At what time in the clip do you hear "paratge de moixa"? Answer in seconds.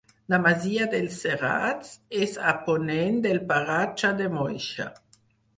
3.53-4.91